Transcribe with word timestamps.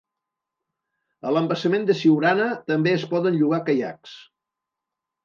A 1.27 1.33
l'embassament 1.35 1.85
de 1.89 1.95
Siurana 1.99 2.47
també 2.71 2.95
es 3.01 3.05
poden 3.13 3.39
llogar 3.43 3.61
caiacs. 3.69 4.17